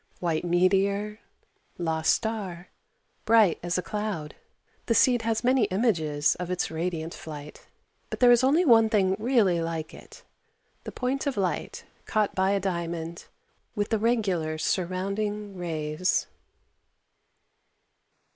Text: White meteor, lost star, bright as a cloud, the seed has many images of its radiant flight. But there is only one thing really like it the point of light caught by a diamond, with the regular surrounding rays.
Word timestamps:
White 0.19 0.43
meteor, 0.43 1.19
lost 1.77 2.11
star, 2.11 2.69
bright 3.23 3.59
as 3.61 3.77
a 3.77 3.83
cloud, 3.83 4.33
the 4.87 4.95
seed 4.95 5.21
has 5.21 5.43
many 5.43 5.65
images 5.65 6.33
of 6.39 6.49
its 6.49 6.71
radiant 6.71 7.13
flight. 7.13 7.67
But 8.09 8.19
there 8.19 8.31
is 8.31 8.43
only 8.43 8.65
one 8.65 8.89
thing 8.89 9.15
really 9.19 9.61
like 9.61 9.93
it 9.93 10.23
the 10.85 10.91
point 10.91 11.27
of 11.27 11.37
light 11.37 11.85
caught 12.07 12.33
by 12.33 12.49
a 12.49 12.59
diamond, 12.59 13.25
with 13.75 13.89
the 13.89 13.99
regular 13.99 14.57
surrounding 14.57 15.55
rays. 15.55 16.25